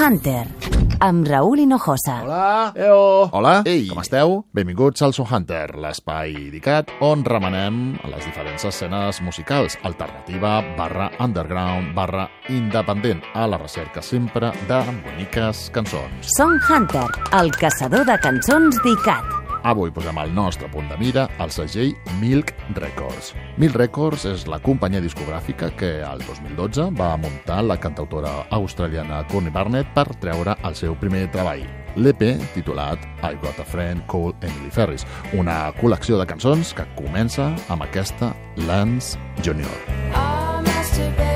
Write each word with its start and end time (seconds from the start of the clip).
Hunter, 0.00 0.46
amb 1.04 1.26
Raúl 1.28 1.58
Hinojosa. 1.60 2.22
Hola, 2.24 2.72
eo. 2.74 3.28
Hola, 3.36 3.62
Ei. 3.68 3.86
com 3.90 4.00
esteu? 4.00 4.46
Benvinguts 4.56 5.02
al 5.04 5.12
So 5.12 5.26
Hunter, 5.28 5.74
l'espai 5.76 6.32
dedicat 6.32 6.88
on 7.04 7.20
remenem 7.24 7.98
a 8.00 8.08
les 8.08 8.24
diferents 8.24 8.64
escenes 8.64 9.20
musicals, 9.20 9.76
alternativa, 9.84 10.62
barra 10.78 11.10
underground, 11.20 11.92
barra 11.94 12.30
independent, 12.48 13.20
a 13.34 13.44
la 13.46 13.58
recerca 13.60 14.00
sempre 14.00 14.54
de 14.70 14.80
boniques 15.04 15.68
cançons. 15.74 16.32
Song 16.38 16.56
Hunter, 16.70 17.04
el 17.36 17.52
caçador 17.60 18.08
de 18.08 18.16
cançons 18.24 18.80
d'ICAT. 18.80 19.39
Avui 19.62 19.90
posem 19.92 20.16
el 20.22 20.32
nostre 20.34 20.68
punt 20.72 20.88
de 20.88 20.96
mira 21.00 21.26
al 21.38 21.52
segell 21.52 21.92
Milk 22.20 22.52
Records. 22.78 23.34
Milk 23.60 23.76
Records 23.76 24.24
és 24.30 24.46
la 24.48 24.60
companyia 24.64 25.02
discogràfica 25.04 25.70
que 25.76 25.92
el 26.06 26.24
2012 26.26 26.90
va 26.98 27.12
muntar 27.20 27.60
la 27.66 27.78
cantautora 27.80 28.32
australiana 28.56 29.22
Courtney 29.30 29.52
Barnett 29.52 29.92
per 29.96 30.08
treure 30.22 30.56
el 30.64 30.76
seu 30.78 30.96
primer 31.00 31.26
treball, 31.34 31.64
l'EP 31.96 32.24
titulat 32.54 33.04
I've 33.22 33.40
Got 33.44 33.60
a 33.60 33.66
Friend 33.68 34.06
Called 34.10 34.44
Emily 34.44 34.70
Ferris, 34.72 35.06
una 35.36 35.74
col·lecció 35.80 36.20
de 36.20 36.28
cançons 36.28 36.74
que 36.76 36.88
comença 36.96 37.50
amb 37.68 37.84
aquesta 37.88 38.34
Lance 38.66 39.18
Junior. 39.44 39.76
I 40.90 41.29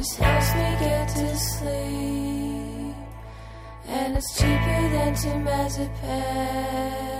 just 0.00 0.16
helps 0.16 0.54
me 0.54 0.76
get 0.80 1.08
to 1.08 1.36
sleep. 1.36 2.94
And 3.86 4.16
it's 4.16 4.34
cheaper 4.34 4.88
than 4.94 5.14
temazepam. 5.14 7.19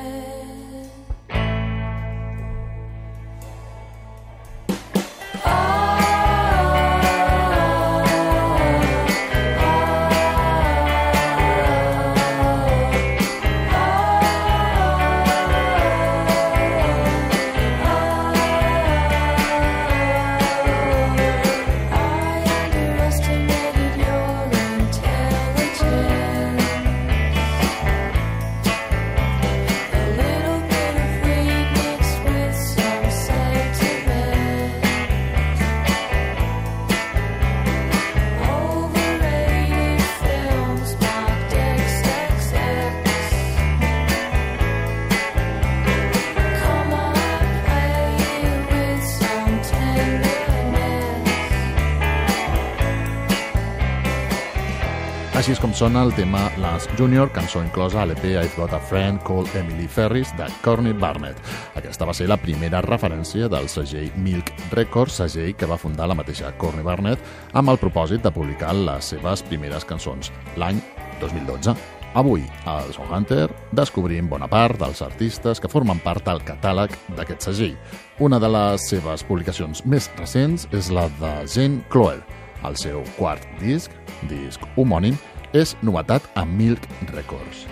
Així 55.50 55.56
és 55.58 55.62
com 55.64 55.72
sona 55.74 56.04
el 56.06 56.12
tema 56.14 56.44
Lance 56.62 56.86
Junior, 56.94 57.26
cançó 57.34 57.58
inclosa 57.58 57.98
a 57.98 58.04
l'EP 58.06 58.22
I've 58.28 58.52
Got 58.54 58.70
a 58.76 58.78
Friend 58.86 59.18
Called 59.26 59.50
Emily 59.58 59.88
Ferris 59.90 60.30
de 60.38 60.46
Courtney 60.62 60.92
Barnett. 60.94 61.40
Aquesta 61.74 62.06
va 62.06 62.12
ser 62.14 62.28
la 62.30 62.36
primera 62.38 62.78
referència 62.86 63.48
del 63.50 63.66
segell 63.66 64.12
Milk 64.14 64.52
Records, 64.70 65.16
segell 65.18 65.56
que 65.58 65.66
va 65.66 65.80
fundar 65.80 66.06
la 66.06 66.14
mateixa 66.14 66.52
Courtney 66.54 66.86
Barnett 66.86 67.50
amb 67.58 67.72
el 67.74 67.80
propòsit 67.82 68.22
de 68.22 68.30
publicar 68.30 68.76
les 68.78 69.10
seves 69.10 69.42
primeres 69.48 69.82
cançons, 69.88 70.30
l'any 70.54 70.78
2012. 71.18 71.74
Avui, 72.14 72.44
al 72.70 72.94
Song 72.94 73.10
Hunter, 73.10 73.48
descobrim 73.74 74.30
bona 74.30 74.46
part 74.46 74.78
dels 74.78 75.02
artistes 75.02 75.58
que 75.58 75.72
formen 75.72 75.98
part 76.04 76.30
del 76.30 76.44
catàleg 76.46 76.94
d'aquest 77.18 77.48
segell. 77.50 77.74
Una 78.22 78.38
de 78.38 78.52
les 78.54 78.86
seves 78.94 79.26
publicacions 79.26 79.82
més 79.82 80.12
recents 80.14 80.70
és 80.70 80.92
la 80.94 81.08
de 81.18 81.34
Jane 81.50 81.82
Cloel. 81.90 82.22
El 82.62 82.76
seu 82.76 83.02
quart 83.16 83.46
disc, 83.58 83.90
disc 84.28 84.62
homònim, 84.76 85.16
és 85.52 85.76
novetat 85.80 86.30
a 86.34 86.44
Milk 86.44 86.86
Records. 87.14 87.66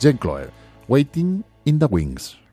Jane 0.00 0.18
Cloel, 0.18 0.50
Waiting 0.88 1.44
in 1.64 1.78
the 1.78 1.88
Wings. 1.90 2.45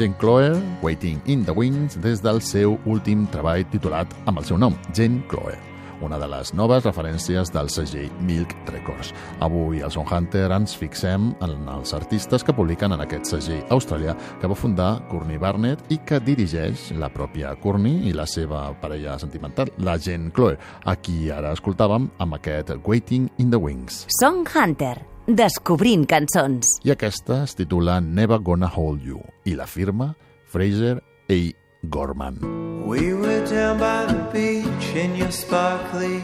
Jane 0.00 0.14
Chloe, 0.18 0.62
Waiting 0.80 1.20
in 1.26 1.44
the 1.44 1.52
Wings, 1.52 1.98
des 2.00 2.22
del 2.24 2.38
seu 2.40 2.78
últim 2.88 3.26
treball 3.28 3.66
titulat 3.68 4.08
amb 4.24 4.40
el 4.40 4.46
seu 4.48 4.56
nom, 4.56 4.72
Jane 4.96 5.18
Chloe, 5.28 5.58
una 6.00 6.16
de 6.16 6.24
les 6.24 6.54
noves 6.56 6.86
referències 6.86 7.52
del 7.52 7.68
segell 7.68 8.08
Milk 8.24 8.54
Records. 8.70 9.10
Avui 9.44 9.82
al 9.84 9.92
Son 9.92 10.08
Hunter 10.08 10.46
ens 10.56 10.72
fixem 10.72 11.34
en 11.44 11.68
els 11.68 11.92
artistes 11.92 12.40
que 12.40 12.56
publiquen 12.56 12.96
en 12.96 13.04
aquest 13.04 13.28
segell 13.34 13.60
australià 13.76 14.16
que 14.40 14.48
va 14.48 14.56
fundar 14.56 15.02
Courtney 15.12 15.36
Barnett 15.36 15.92
i 15.92 16.00
que 16.00 16.22
dirigeix 16.24 16.94
la 16.96 17.12
pròpia 17.12 17.52
Courtney 17.60 18.08
i 18.08 18.16
la 18.16 18.24
seva 18.24 18.70
parella 18.80 19.18
sentimental, 19.20 19.68
la 19.84 19.98
Jane 20.00 20.32
Chloe, 20.32 20.56
a 20.80 20.96
qui 20.96 21.28
ara 21.28 21.52
escoltàvem 21.52 22.08
amb 22.16 22.40
aquest 22.40 22.72
Waiting 22.88 23.28
in 23.36 23.52
the 23.52 23.60
Wings. 23.60 24.06
Song 24.16 24.48
Hunter, 24.48 24.96
descobrint 25.36 26.06
cançons. 26.10 26.66
I 26.84 26.94
aquesta 26.94 27.42
es 27.44 27.54
titula 27.58 28.00
Never 28.00 28.38
Gonna 28.38 28.68
Hold 28.68 29.04
You 29.04 29.22
i 29.44 29.54
la 29.54 29.66
firma 29.66 30.14
Fraser 30.50 31.00
A. 31.30 31.40
Gorman. 31.88 32.38
We 32.86 33.14
were 33.14 33.44
down 33.46 33.78
by 33.78 34.06
the 34.06 34.20
beach 34.32 34.94
in 34.96 35.16
your 35.16 35.30
sparkly 35.30 36.20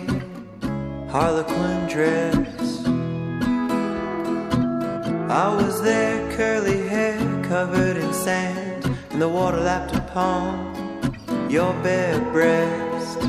harlequin 1.09 1.87
dress. 1.89 2.85
I 5.29 5.55
was 5.55 5.83
there, 5.83 6.33
curly 6.37 6.89
hair 6.89 7.19
covered 7.45 7.97
in 7.97 8.13
sand, 8.13 8.85
and 9.11 9.21
the 9.21 9.29
water 9.29 9.61
lapped 9.61 9.95
upon 9.95 11.51
your 11.51 11.73
bare 11.83 12.21
breast. 12.33 13.21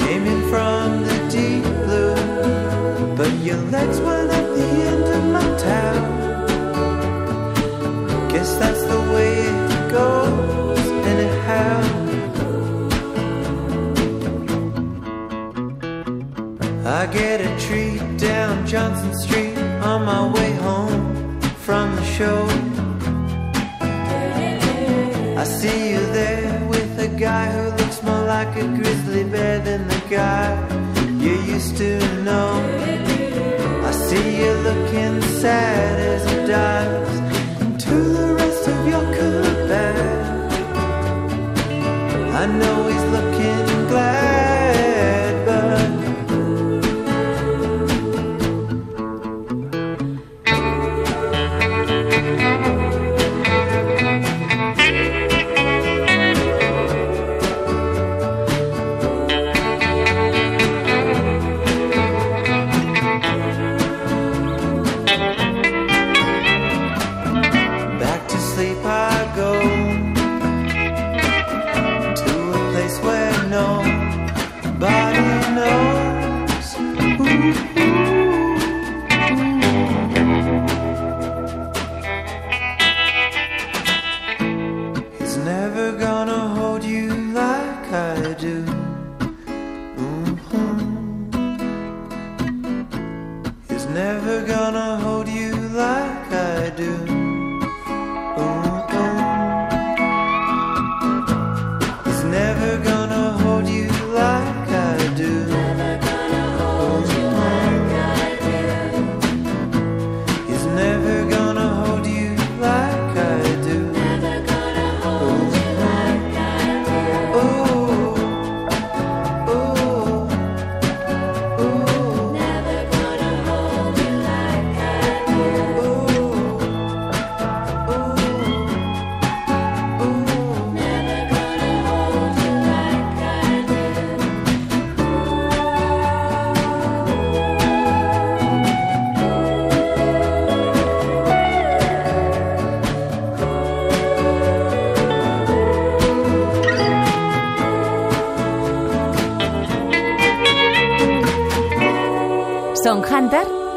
Came 0.00 0.26
in 0.26 0.42
from 0.50 1.04
the 1.04 1.18
deep 1.30 1.64
blue, 1.84 2.65
but 3.16 3.32
your 3.38 3.56
legs 3.72 3.98
weren't 4.00 4.30
at 4.30 4.54
the 4.54 4.62
end 4.62 5.15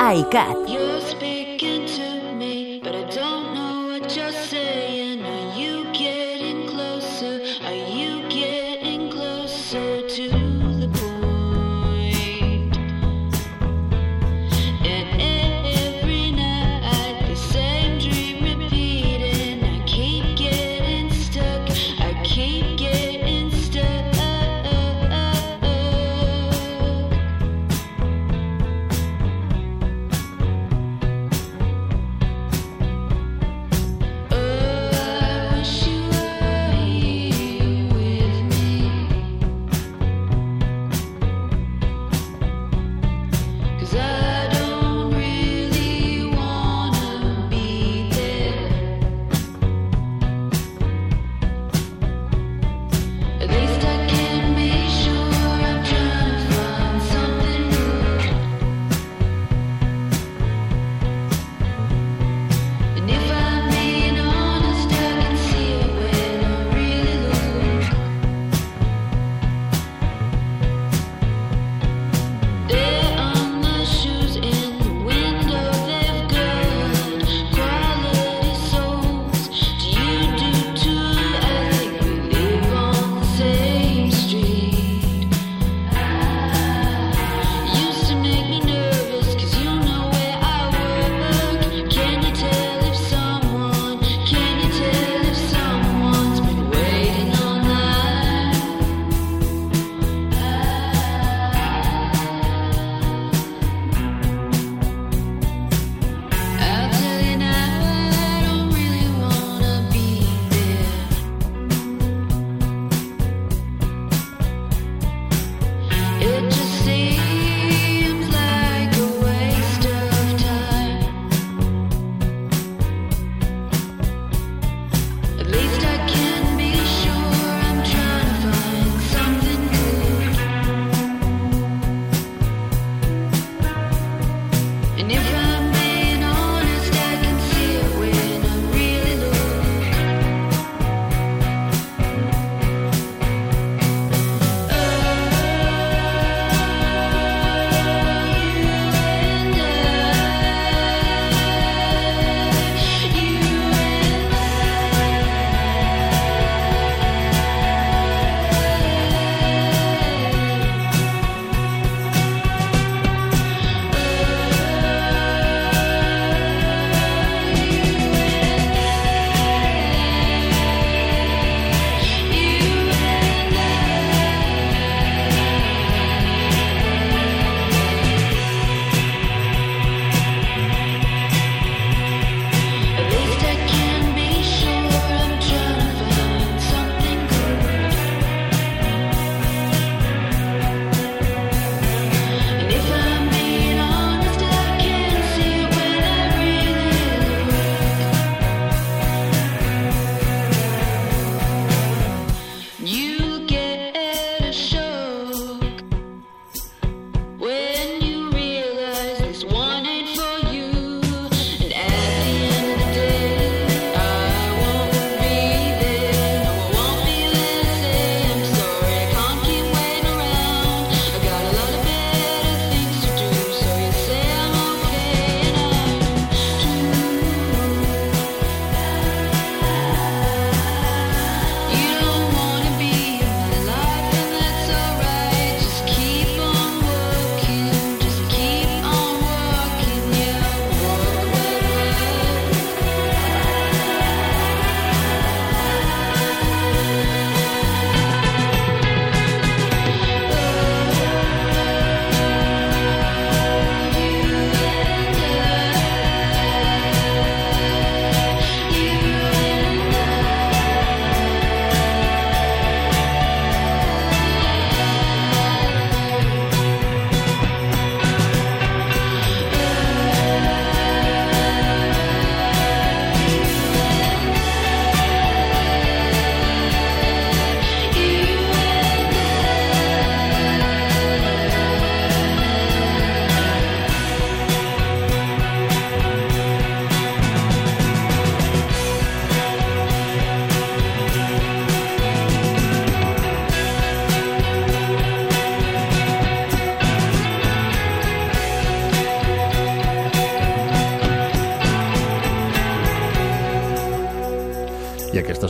Hunter 0.09 0.68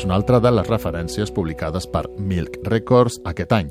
una 0.10 0.16
altra 0.18 0.40
de 0.42 0.50
les 0.50 0.66
referències 0.66 1.30
publicades 1.30 1.86
per 1.86 2.08
Milk 2.18 2.56
Records 2.66 3.20
aquest 3.30 3.52
any. 3.54 3.68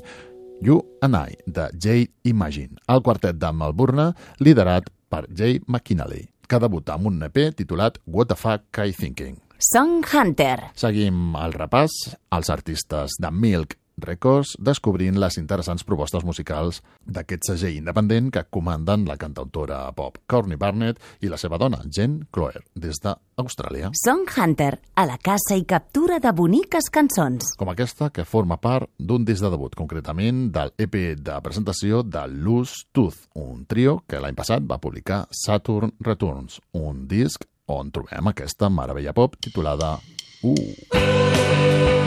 You 0.63 0.77
and 1.03 1.17
I, 1.19 1.35
de 1.43 1.65
Jay 1.75 2.05
Imagine, 2.31 2.77
el 2.87 3.01
quartet 3.03 3.35
de 3.35 3.49
Melbourne, 3.51 4.05
liderat 4.39 4.87
per 5.11 5.25
Jay 5.35 5.59
McKinney, 5.67 6.29
que 6.47 6.61
debuta 6.63 6.95
amb 6.95 7.11
un 7.11 7.19
EP 7.27 7.41
titulat 7.59 7.99
What 8.05 8.31
the 8.31 8.39
Fuck 8.39 8.79
I 8.79 8.95
Thinking. 8.95 9.35
Song 9.59 9.99
Hunter. 10.07 10.69
Seguim 10.79 11.35
el 11.35 11.57
repàs 11.59 11.97
als 12.31 12.47
artistes 12.55 13.19
de 13.19 13.35
Milk 13.35 13.75
Records 14.01 14.55
descobrint 14.59 15.17
les 15.19 15.37
interessants 15.39 15.83
propostes 15.87 16.23
musicals 16.27 16.81
d'aquest 17.05 17.49
segell 17.51 17.77
independent 17.77 18.29
que 18.33 18.45
comanden 18.49 19.05
la 19.07 19.17
cantautora 19.19 19.81
pop 19.97 20.17
Courtney 20.29 20.57
Barnett 20.59 20.99
i 21.21 21.31
la 21.31 21.37
seva 21.37 21.57
dona, 21.57 21.81
Jen 21.85 22.19
Cloer, 22.31 22.61
des 22.75 22.99
d'Austràlia. 23.03 23.91
Song 23.97 24.29
Hunter, 24.29 24.79
a 24.95 25.05
la 25.09 25.17
caça 25.17 25.57
i 25.57 25.65
captura 25.65 26.19
de 26.19 26.31
boniques 26.35 26.89
cançons. 26.91 27.55
com 27.57 27.69
aquesta 27.69 28.09
que 28.09 28.25
forma 28.25 28.57
part 28.57 28.89
d'un 28.97 29.25
disc 29.25 29.41
de 29.43 29.49
debut, 29.49 29.75
concretament 29.75 30.51
del 30.51 30.73
EP 30.77 30.95
de 31.17 31.39
presentació 31.41 32.03
de 32.03 32.27
Loose 32.27 32.85
Tooth, 32.91 33.27
un 33.35 33.65
trio 33.65 34.03
que 34.07 34.19
l'any 34.19 34.35
passat 34.35 34.63
va 34.63 34.79
publicar 34.79 35.25
Saturn 35.31 35.93
Returns, 35.99 36.61
un 36.73 37.07
disc 37.07 37.45
on 37.67 37.91
trobem 37.91 38.31
aquesta 38.31 38.69
meravella 38.69 39.13
pop 39.13 39.35
titulada 39.39 39.97
Uh. 40.41 41.98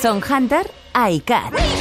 Son 0.00 0.20
Hunter, 0.22 0.62
iCat. 0.94 1.77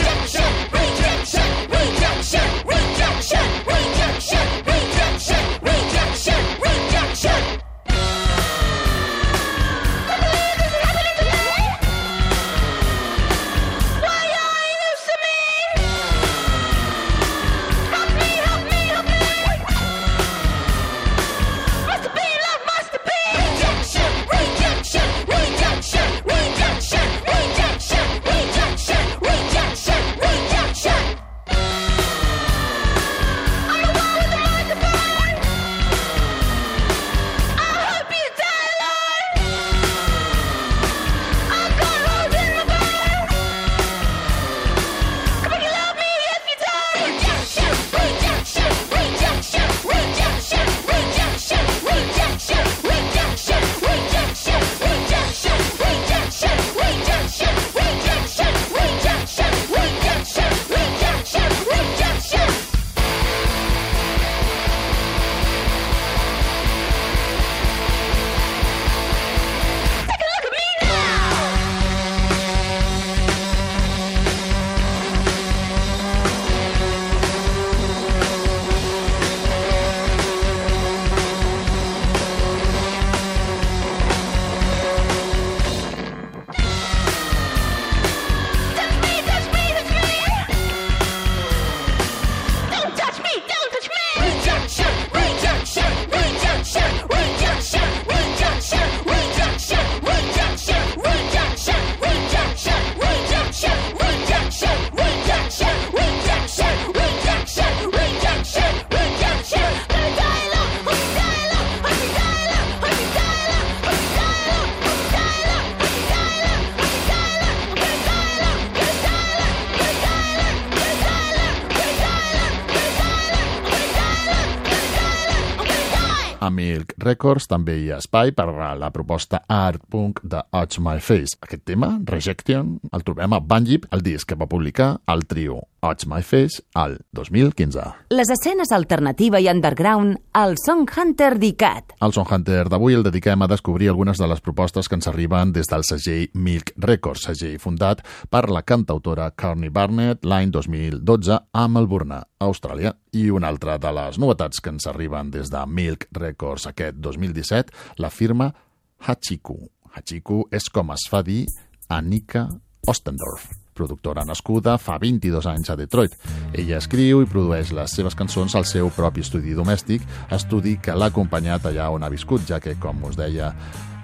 Milk 126.58 126.96
Records 127.04 127.46
també 127.50 127.78
hi 127.82 127.92
ha 127.92 128.02
espai 128.02 128.34
per 128.36 128.48
a 128.50 128.74
la 128.80 128.90
proposta 128.94 129.44
art 129.52 129.84
punk 129.92 130.24
de 130.24 130.42
Touch 130.50 130.82
My 130.82 130.98
Face. 131.04 131.38
Aquest 131.46 131.68
tema, 131.70 131.94
Rejection, 132.10 132.78
el 132.92 133.06
trobem 133.06 133.38
a 133.38 133.42
Banjip, 133.44 133.86
el 133.94 134.06
disc 134.06 134.30
que 134.30 134.40
va 134.40 134.50
publicar 134.50 134.96
el 135.14 135.28
trio 135.30 135.62
Touch 135.82 136.08
My 136.10 136.24
Face 136.26 136.64
al 136.74 136.98
2015. 137.14 137.84
Les 138.10 138.30
escenes 138.34 138.72
alternativa 138.74 139.40
i 139.40 139.50
underground 139.52 140.18
al 140.34 140.58
Song 140.64 140.90
Hunter 140.90 141.36
d'ICAT. 141.38 141.98
Al 142.02 142.16
Son 142.16 142.26
Hunter 142.30 142.66
d'avui 142.72 142.98
el 142.98 143.06
dediquem 143.06 143.46
a 143.46 143.50
descobrir 143.52 143.92
algunes 143.92 144.18
de 144.18 144.28
les 144.28 144.42
propostes 144.42 144.90
que 144.90 144.98
ens 144.98 145.08
arriben 145.08 145.54
des 145.54 145.70
del 145.70 145.86
segell 145.88 146.32
Milk 146.34 146.74
Records, 146.82 147.28
segell 147.30 147.60
fundat 147.62 148.04
per 148.30 148.48
la 148.50 148.64
cantautora 148.66 149.30
Carney 149.36 149.70
Barnett 149.70 150.26
l'any 150.26 150.52
2012 150.52 151.38
a 151.54 151.68
Melbourne, 151.68 152.24
Austràlia. 152.42 152.96
I 153.16 153.30
una 153.32 153.48
altra 153.48 153.78
de 153.80 153.92
les 153.96 154.20
novetats 154.20 154.60
que 154.62 154.74
ens 154.74 154.88
arriben 154.90 155.32
des 155.32 155.52
de 155.54 155.64
Milk 155.68 156.10
Records 156.18 156.68
aquest 156.68 157.00
2017 157.00 158.02
la 158.04 158.10
firma 158.10 158.52
Hachiku. 159.00 159.60
Hachiku 159.94 160.44
és 160.52 160.68
com 160.74 160.92
es 160.92 161.08
fa 161.10 161.24
dir 161.24 161.46
Annika 161.90 162.48
Ostendorf, 162.88 163.48
productora 163.76 164.24
nascuda 164.26 164.78
fa 164.80 164.98
22 165.02 165.48
anys 165.52 165.72
a 165.74 165.76
Detroit. 165.80 166.14
Ella 166.54 166.78
escriu 166.80 167.22
i 167.24 167.30
produeix 167.30 167.74
les 167.76 167.96
seves 167.98 168.16
cançons 168.16 168.56
al 168.56 168.66
seu 168.70 168.90
propi 168.96 169.26
estudi 169.26 169.56
domèstic, 169.58 170.06
estudi 170.32 170.78
que 170.84 170.96
l'ha 170.96 171.10
acompanyat 171.12 171.68
allà 171.68 171.90
on 171.92 172.06
ha 172.06 172.12
viscut, 172.14 172.46
ja 172.48 172.62
que, 172.64 172.78
com 172.80 173.04
us 173.10 173.20
deia, 173.20 173.52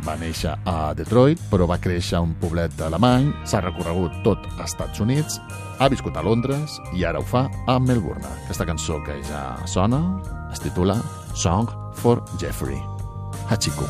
va 0.06 0.16
néixer 0.20 0.54
a 0.70 0.94
Detroit, 0.98 1.42
però 1.52 1.68
va 1.70 1.80
créixer 1.82 2.18
a 2.20 2.24
un 2.26 2.34
poblet 2.42 2.82
alemany, 2.86 3.32
s'ha 3.48 3.64
recorregut 3.64 4.16
tot 4.26 4.44
als 4.58 4.74
Estats 4.74 5.04
Units, 5.04 5.40
ha 5.80 5.90
viscut 5.92 6.18
a 6.18 6.24
Londres 6.26 6.78
i 6.94 7.06
ara 7.08 7.20
ho 7.20 7.26
fa 7.28 7.48
a 7.68 7.80
Melbourne. 7.80 8.26
Aquesta 8.46 8.68
cançó 8.70 9.00
que 9.08 9.20
ja 9.28 9.44
sona 9.68 10.02
es 10.52 10.62
titula 10.64 11.00
Song 11.34 11.70
for 11.96 12.24
Jeffrey. 12.40 12.80
Hachiko. 13.50 13.88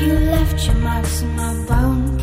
You 0.00 0.14
left 0.30 0.66
your 0.66 0.76
marks 0.76 1.20
in 1.22 1.36
my 1.36 1.54
bone, 1.68 2.18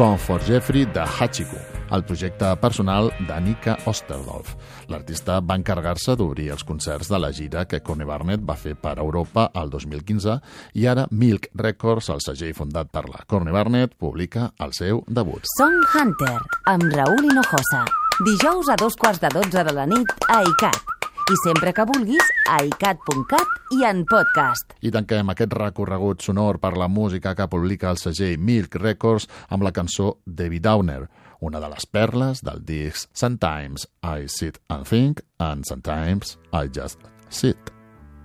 Song 0.00 0.16
for 0.16 0.40
Jeffrey 0.40 0.86
de 0.86 1.02
Hachiko, 1.02 1.58
el 1.92 2.02
projecte 2.08 2.54
personal 2.56 3.10
d'Annika 3.28 3.74
Osterdorf. 3.84 4.54
L'artista 4.88 5.34
va 5.44 5.58
encarregar-se 5.60 6.14
d'obrir 6.16 6.46
els 6.54 6.64
concerts 6.64 7.10
de 7.12 7.18
la 7.20 7.28
gira 7.36 7.66
que 7.68 7.82
Connie 7.84 8.08
Barnett 8.08 8.40
va 8.48 8.56
fer 8.56 8.72
per 8.80 8.94
Europa 8.96 9.50
el 9.60 9.68
2015 9.68 10.38
i 10.80 10.86
ara 10.88 11.04
Milk 11.10 11.50
Records, 11.52 12.08
el 12.14 12.24
segell 12.24 12.56
fundat 12.56 12.88
per 12.88 13.10
la 13.10 13.26
Connie 13.28 13.52
Barnett, 13.52 13.92
publica 14.00 14.46
el 14.64 14.72
seu 14.72 15.02
debut. 15.06 15.44
Song 15.58 15.84
Hunter, 15.92 16.38
amb 16.72 16.88
Raúl 16.96 17.28
Hinojosa. 17.28 17.84
Dijous 18.24 18.72
a 18.72 18.80
dos 18.80 18.96
quarts 18.96 19.20
de 19.20 19.28
dotze 19.36 19.66
de 19.68 19.76
la 19.76 19.84
nit 19.84 20.16
a 20.32 20.40
ICAT. 20.48 20.89
I 21.30 21.34
sempre 21.44 21.70
que 21.70 21.84
vulguis, 21.86 22.26
a 22.50 22.56
icat.cat 22.66 23.74
i 23.76 23.84
en 23.86 24.00
podcast. 24.10 24.72
I 24.82 24.90
tanquem 24.90 25.28
aquest 25.30 25.52
recorregut 25.54 26.24
sonor 26.26 26.58
per 26.58 26.72
la 26.74 26.88
música 26.90 27.36
que 27.38 27.46
publica 27.46 27.92
el 27.94 28.00
segell 28.02 28.40
Milk 28.42 28.74
Records 28.80 29.28
amb 29.54 29.62
la 29.62 29.70
cançó 29.70 30.16
Debbie 30.26 30.58
Downer, 30.58 31.04
una 31.46 31.62
de 31.62 31.70
les 31.70 31.86
perles 31.86 32.42
del 32.42 32.64
disc 32.66 33.06
Sometimes 33.14 33.86
I 34.02 34.26
Sit 34.26 34.58
and 34.74 34.90
Think 34.90 35.22
and 35.38 35.70
Sometimes 35.70 36.34
I 36.50 36.66
Just 36.66 37.06
Sit. 37.28 37.70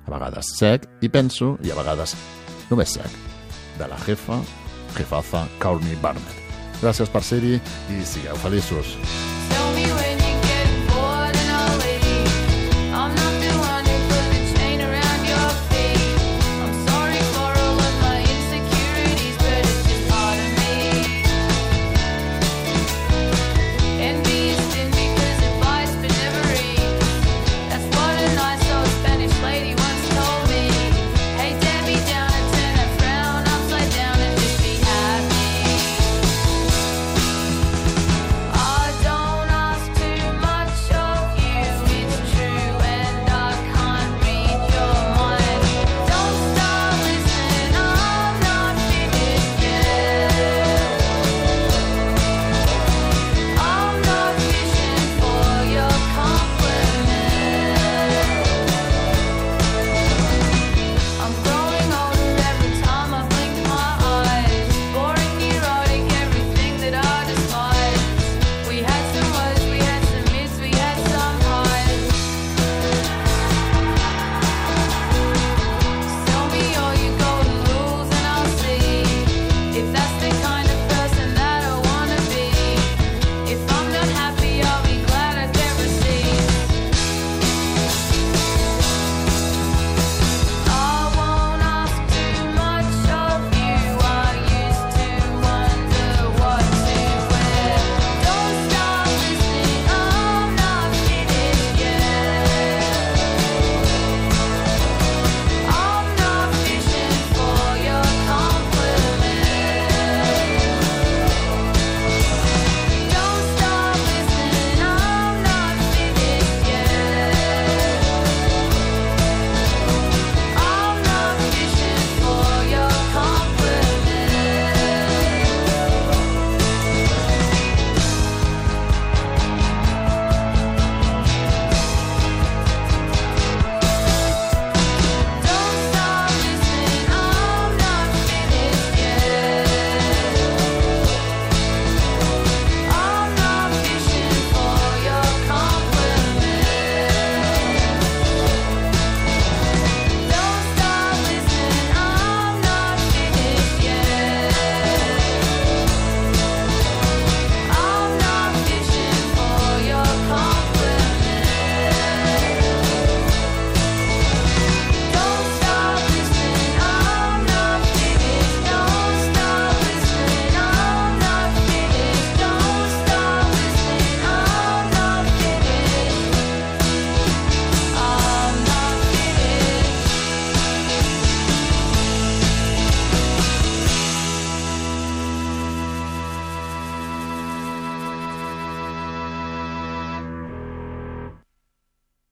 A 0.07 0.15
vegades 0.15 0.55
sec 0.57 0.89
i 1.05 1.09
penso 1.13 1.59
i 1.61 1.69
a 1.69 1.77
vegades 1.77 2.17
només 2.71 2.97
sec. 2.97 3.21
De 3.77 3.85
la 3.85 4.01
jefa, 4.07 4.41
jefaza 4.97 5.45
Courtney 5.61 6.01
Barnett. 6.01 6.41
Gràcies 6.81 7.13
per 7.13 7.21
ser-hi 7.21 7.59
i 7.59 8.01
sigueu 8.01 8.41
feliços. 8.41 8.97
Tell 9.53 9.73
me 9.77 9.91
when 9.93 10.24